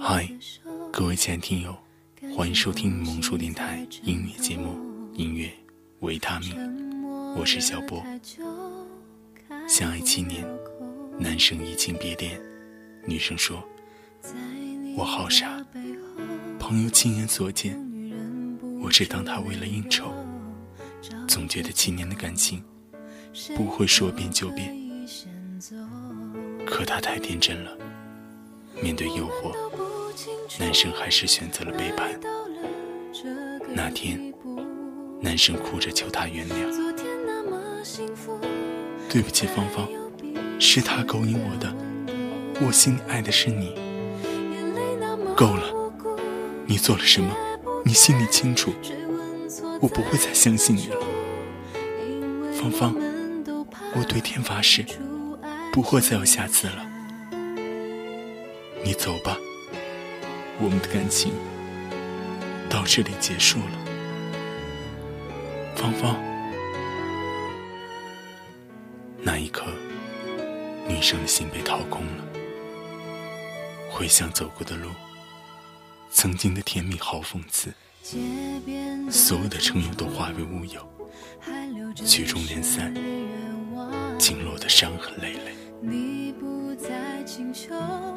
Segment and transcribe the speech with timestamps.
[0.00, 0.28] 嗨，
[0.92, 1.76] 各位亲爱的听友，
[2.34, 4.74] 欢迎收听萌叔电台音乐节目
[5.14, 5.50] 《音乐
[6.00, 6.54] 维他命》，
[7.36, 8.02] 我是小波。
[9.68, 10.46] 相爱七年，
[11.18, 12.40] 男生移情别恋，
[13.06, 13.62] 女生说
[14.96, 15.64] ：“我好傻。”
[16.58, 17.76] 朋友亲眼所见，
[18.82, 20.12] 我只当他为了应酬。
[21.26, 22.62] 总觉得七年的感情
[23.56, 24.76] 不会说变就变，
[26.66, 27.76] 可他太天真了，
[28.80, 29.54] 面对诱惑。
[30.58, 32.10] 男生还是选择了背叛。
[33.68, 34.32] 那天，
[35.20, 36.54] 男生哭着求她原谅。
[39.08, 39.88] 对不起，芳芳，
[40.60, 41.74] 是他勾引我的，
[42.64, 43.74] 我心里爱的是你。
[45.36, 45.92] 够了，
[46.66, 47.34] 你做了什么？
[47.84, 48.72] 你心里清楚。
[49.80, 50.96] 我不会再相信你了，
[52.52, 52.94] 芳芳，
[53.96, 54.84] 我对天发誓，
[55.72, 56.89] 不会再有下次了。
[58.84, 59.36] 你走吧。
[60.58, 61.32] 我们的感情
[62.68, 63.78] 到这里结束了，
[65.74, 66.16] 芳芳。
[69.22, 69.66] 那一刻，
[70.88, 72.24] 女生的心被掏空了。
[73.90, 74.90] 回想走过的路，
[76.10, 77.72] 曾经的甜蜜好讽刺，
[79.10, 80.86] 所有的承诺都化为乌有，
[82.06, 82.94] 曲终人散，
[84.18, 85.54] 经落的伤痕累累。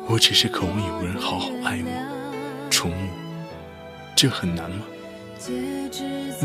[0.07, 2.67] 我只是渴望有人好好爱我。
[2.69, 2.93] 宠物，
[4.15, 4.85] 这很难吗？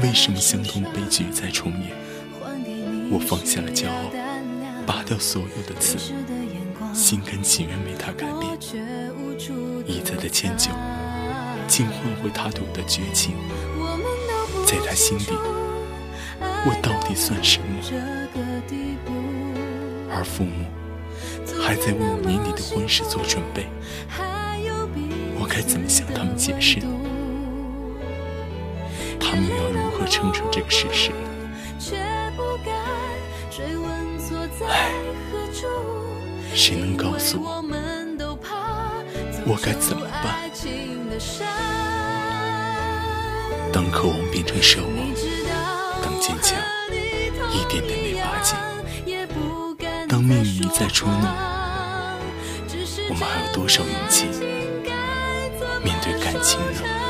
[0.00, 1.90] 为什么相同悲剧再重演？
[3.10, 4.12] 我放下了骄傲，
[4.86, 5.98] 拔掉所有的刺，
[6.94, 8.56] 心甘情愿为他改变。
[9.86, 10.70] 一再的迁就，
[11.66, 13.34] 竟换回他对我的绝情。
[14.66, 15.32] 在他心底，
[16.40, 17.66] 我到底算什么？
[20.10, 20.64] 而父母
[21.60, 23.66] 还在为我年底的婚事做准备。
[25.40, 26.80] 我该怎么向他们解释？
[29.20, 31.16] 他们又要如何承受这个事实呢？
[34.68, 34.92] 唉，
[36.54, 37.62] 谁能告诉我，
[39.46, 40.50] 我该怎么办？
[43.72, 44.96] 当渴望变成奢望，
[46.02, 46.58] 当坚强
[47.52, 48.56] 一点点被瓦解，
[50.08, 51.20] 当命运一再捉弄，
[53.10, 54.24] 我们还有多少勇气？
[55.84, 57.07] 面对感情呢？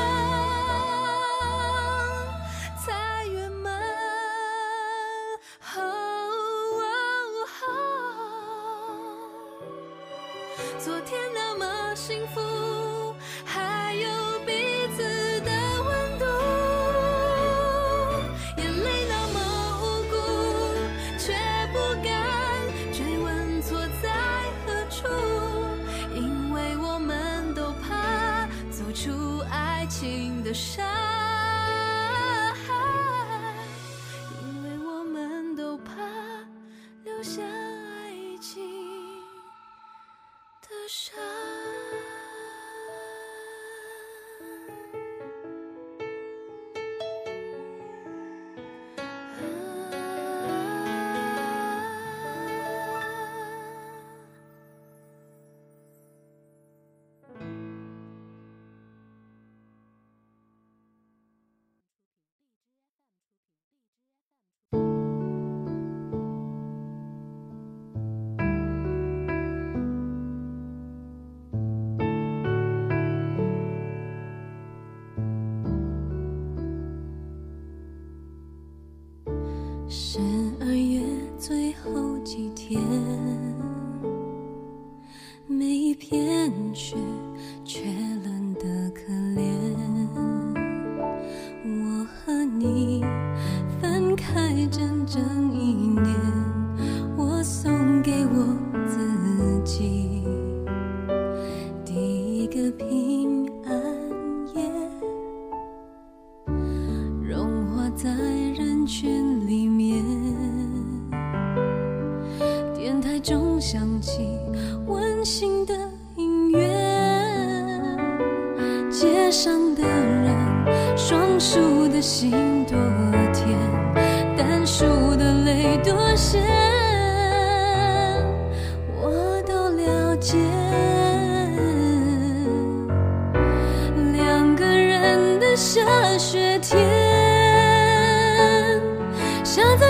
[30.09, 31.18] 心的伤。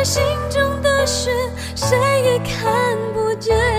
[0.04, 1.32] 心中的雪，
[1.76, 3.79] 谁也看不见。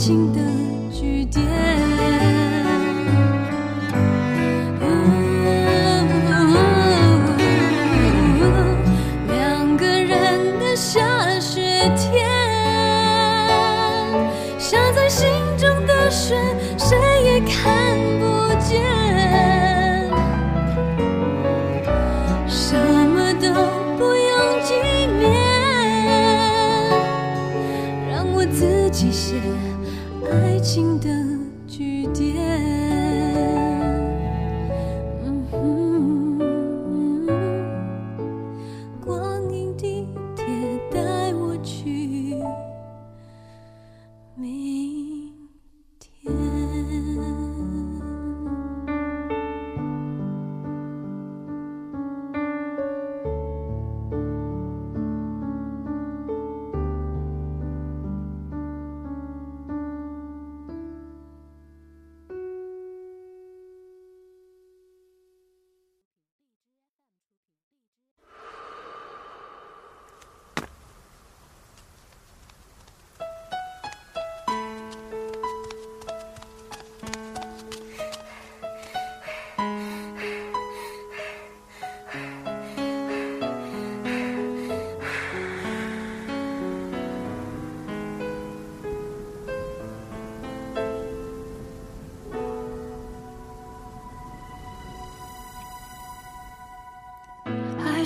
[0.00, 0.40] 情的
[0.90, 1.89] 句点。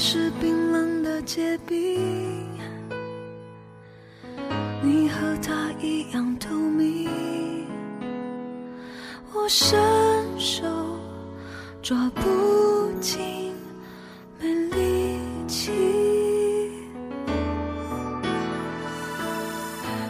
[0.06, 2.46] 是冰冷的结冰，
[4.82, 7.08] 你和他一样透明，
[9.32, 9.81] 我伸
[10.38, 10.67] 手
[11.81, 13.55] 抓不紧，
[14.38, 15.72] 没力气。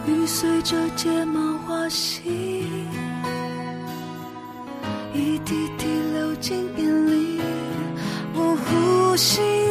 [0.08, 2.24] 雨随着睫毛滑行，
[5.14, 7.40] 一滴滴流进眼里，
[8.34, 9.63] 我呼吸。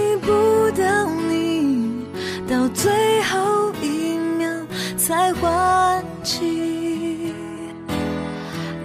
[2.83, 2.91] 最
[3.23, 4.49] 后一秒
[4.97, 7.33] 才唤起，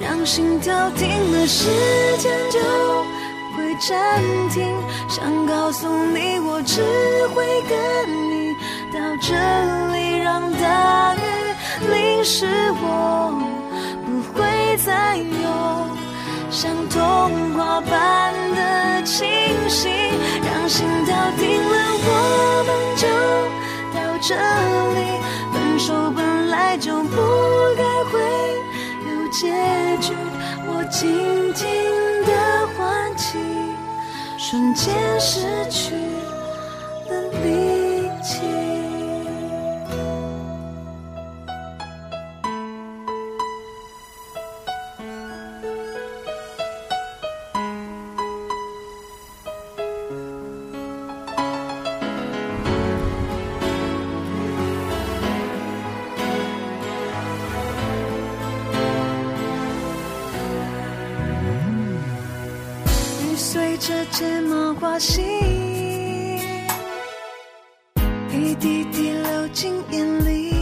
[0.00, 1.68] 让心跳停了，时
[2.18, 2.60] 间就
[3.56, 4.64] 会暂停。
[5.08, 6.80] 想告诉你，我只
[7.34, 7.76] 会跟
[8.30, 8.54] 你
[8.94, 9.34] 到这
[9.92, 11.18] 里，让大雨
[11.90, 12.46] 淋湿
[12.80, 13.34] 我，
[14.06, 15.26] 不会再有
[16.52, 19.26] 像童话般的清
[19.68, 19.90] 醒。
[20.44, 21.76] 让心跳停了，
[22.06, 23.37] 我们就。
[24.20, 25.20] 这里
[25.52, 27.16] 分手本来就不
[27.76, 28.18] 该会
[29.06, 29.46] 有结
[30.00, 30.12] 局，
[30.66, 31.66] 我静静
[32.26, 33.38] 的唤起，
[34.36, 36.17] 瞬间失去。
[68.38, 70.54] 一滴滴流进眼里，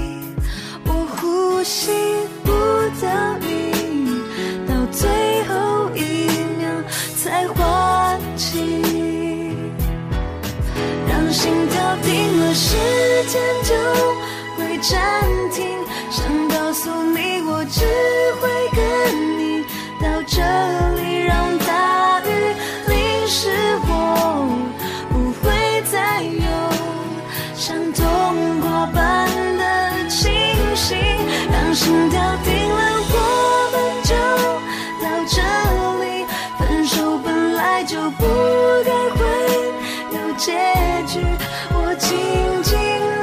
[0.86, 1.92] 我呼吸
[2.42, 2.50] 不
[3.02, 3.70] 到你，
[4.66, 5.06] 到最
[5.44, 6.66] 后一秒
[7.22, 9.52] 才换气，
[11.06, 12.76] 让心跳定了，时
[13.28, 13.74] 间就
[14.56, 15.66] 会暂停。
[16.10, 17.84] 想告诉你，我只
[18.40, 18.78] 会跟
[19.38, 19.62] 你
[20.00, 20.40] 到这
[20.96, 22.26] 里，让大雨
[22.88, 23.50] 淋湿。
[23.82, 23.85] 我。
[28.92, 29.26] 般
[29.58, 30.30] 的清
[30.74, 30.98] 醒，
[31.50, 32.80] 让心跳停了，
[33.12, 33.16] 我
[33.72, 33.74] 们
[34.04, 34.12] 就
[35.02, 35.36] 到这
[36.04, 36.04] 里。
[36.58, 38.24] 分手本来就不
[38.84, 39.20] 该会
[40.12, 40.52] 有结
[41.06, 41.20] 局，
[41.72, 42.08] 我静
[42.62, 42.76] 静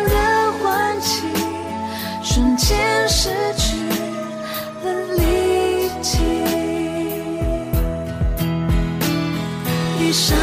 [0.10, 0.13] 的
[0.62, 1.27] 唤起，
[2.22, 3.77] 瞬间失去
[4.84, 4.86] 了
[5.17, 6.12] 力气。
[9.98, 10.38] 闭上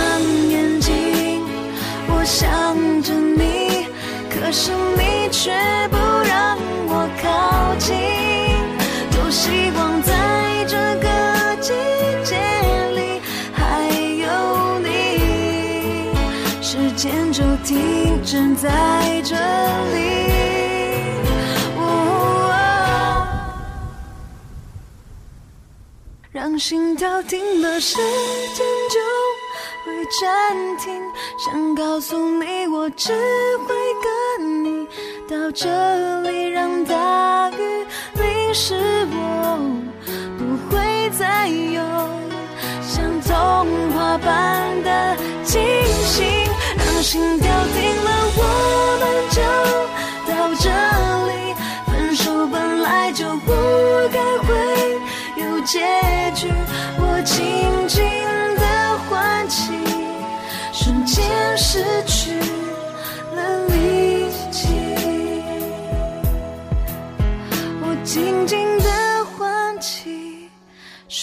[18.31, 18.69] 停止在
[19.25, 19.99] 这里。
[21.77, 23.27] 哦
[26.31, 27.97] 让心跳停了，时
[28.55, 29.01] 间就
[29.85, 31.03] 会暂停。
[31.45, 33.13] 想告诉你，我只
[33.67, 33.75] 会
[34.39, 34.87] 跟你
[35.29, 37.85] 到这里，让大雨
[38.15, 38.77] 淋湿
[39.11, 39.59] 我，
[40.39, 41.83] 不会再有
[42.81, 45.61] 像童话般的惊
[46.05, 46.40] 醒。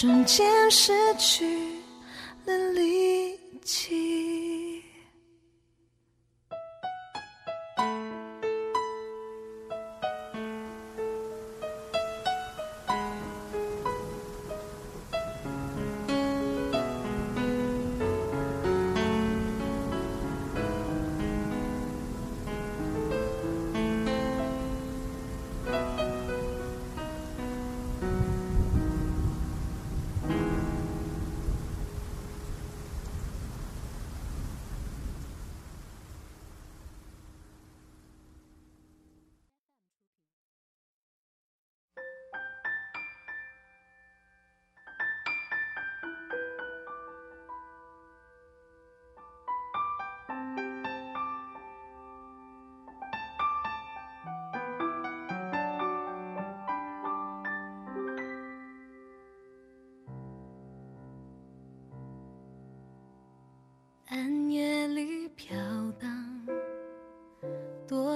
[0.00, 1.44] 瞬间失去
[2.44, 4.37] 了力气。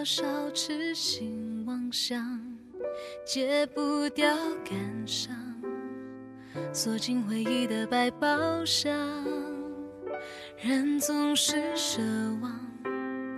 [0.02, 2.40] 多少痴心妄想，
[3.24, 4.36] 戒不掉
[4.68, 5.32] 感伤，
[6.72, 8.26] 锁进回忆的百宝
[8.64, 8.92] 箱。
[10.60, 12.00] 人总是奢
[12.40, 12.52] 望，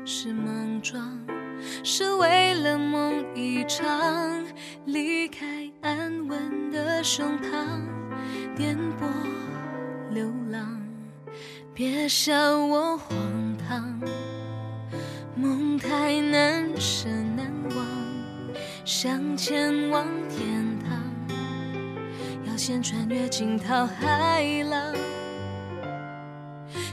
[0.06, 1.20] 是莽撞，
[1.84, 4.42] 是为了梦一场，
[4.86, 7.82] 离开安稳的胸膛，
[8.56, 9.12] 颠簸
[10.14, 10.80] 流浪。
[11.74, 13.14] 别笑我荒
[13.68, 14.00] 唐，
[15.36, 17.84] 梦太难舍难忘，
[18.84, 20.96] 想前往天堂，
[22.46, 24.94] 要先穿越惊涛骇浪。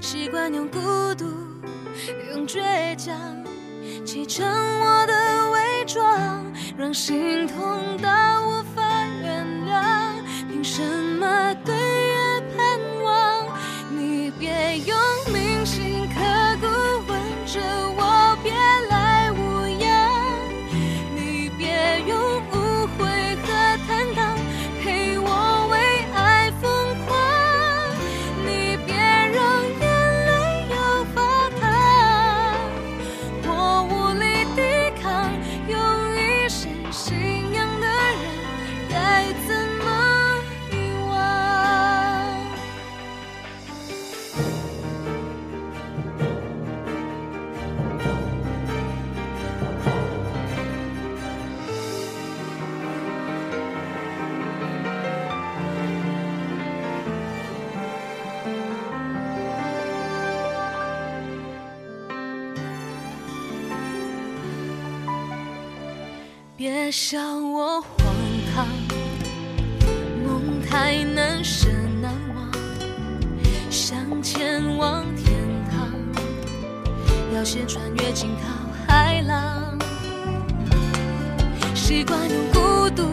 [0.01, 0.79] 习惯用孤
[1.13, 1.25] 独，
[2.33, 3.15] 用倔强，
[4.03, 6.43] 砌成我的伪装，
[6.75, 8.09] 让心痛到
[8.47, 8.81] 无法
[9.21, 10.15] 原谅。
[10.49, 10.81] 凭什
[11.19, 13.47] 么对月盼望？
[13.91, 14.97] 你别用
[15.31, 16.17] 铭心刻
[16.59, 16.65] 骨
[17.07, 17.59] 吻着
[17.97, 18.00] 我，
[66.91, 68.13] 笑我荒
[68.53, 68.67] 唐，
[70.25, 71.69] 梦太难舍
[72.01, 72.51] 难忘，
[73.69, 75.33] 想前往天
[75.71, 75.87] 堂，
[77.33, 79.79] 要先穿越惊涛骇浪，
[81.73, 83.03] 习惯用孤独，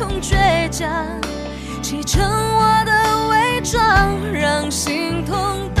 [0.00, 0.90] 用倔强
[1.82, 5.77] 砌成我的伪装，让心痛。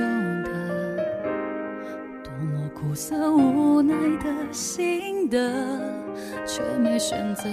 [0.00, 0.50] 的，
[2.22, 5.38] 多么苦涩无奈的心的，
[6.46, 7.44] 却没选择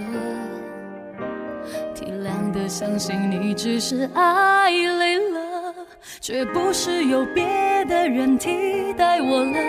[1.93, 5.73] 体谅的相信你只是爱累了，
[6.21, 9.59] 却不是有别的人替代我了。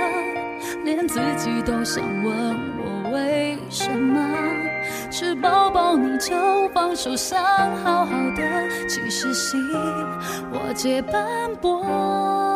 [0.84, 4.20] 连自己都想问我为什么，
[5.10, 7.42] 吃饱饱你就放手，想
[7.82, 9.60] 好好的，其实心
[10.52, 12.49] 我皆斑驳。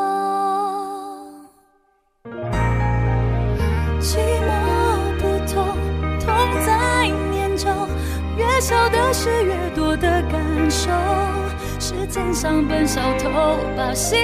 [12.14, 13.28] 身上笨小偷，
[13.76, 14.16] 把幸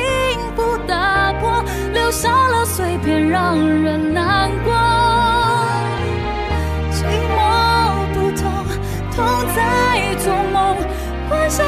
[0.55, 1.61] 福打破，
[1.93, 4.73] 留下了碎片，让人难过。
[6.93, 7.03] 寂
[7.35, 8.49] 寞不痛，
[9.11, 9.27] 痛
[9.57, 10.77] 在做梦，
[11.29, 11.67] 幻想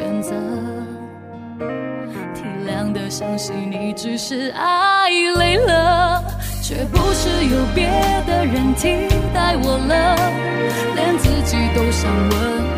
[0.00, 0.30] 选择。
[2.34, 6.24] 体谅的相信你只是爱累了，
[6.62, 7.84] 却不是有别
[8.26, 8.96] 的人替
[9.34, 10.16] 代我了。
[10.96, 12.32] 连自己都想问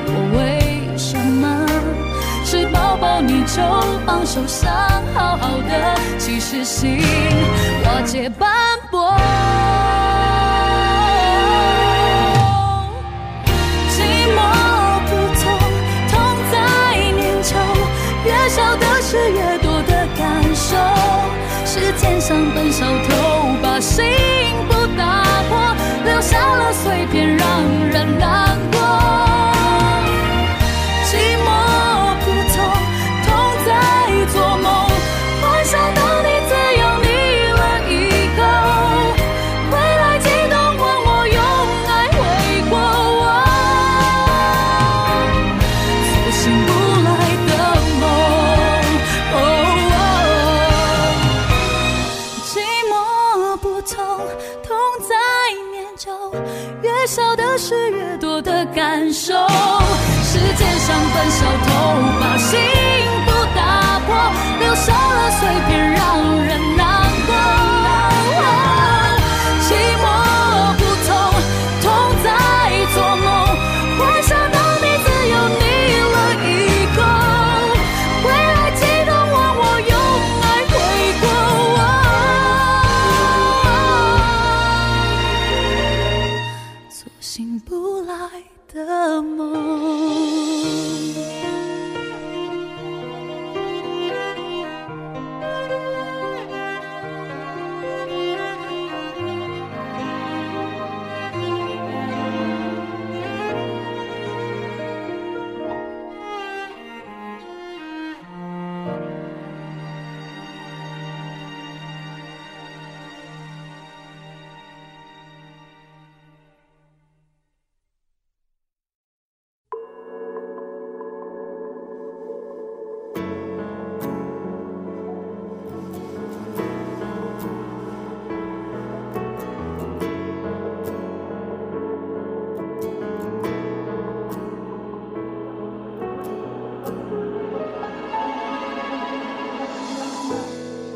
[0.09, 1.65] 我为什么，
[2.45, 3.63] 吃饱饱你就
[4.05, 4.73] 放手想
[5.15, 6.99] 好好的，其实心
[7.85, 8.51] 瓦解斑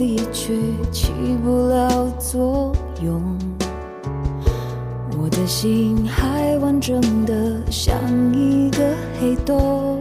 [0.00, 0.54] 你却
[0.90, 1.12] 起
[1.44, 3.20] 不了作用，
[5.18, 7.94] 我的心还完整的像
[8.32, 8.78] 一个
[9.20, 10.00] 黑洞，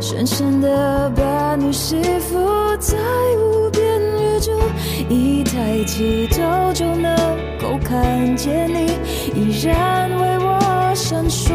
[0.00, 2.38] 深深的把你吸附
[2.78, 2.96] 在
[3.36, 4.52] 无边宇宙，
[5.08, 7.16] 一抬起头就能
[7.60, 8.92] 够看见你，
[9.34, 11.50] 依然为我闪烁，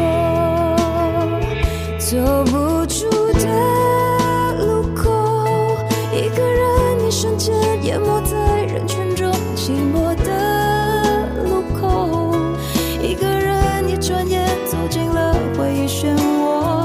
[1.98, 2.69] 走不
[7.40, 12.36] 间淹没在人群中，寂寞的路口，
[13.02, 16.84] 一个人一转眼走进了回忆漩涡，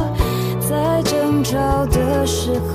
[0.61, 2.74] 在争吵的时候，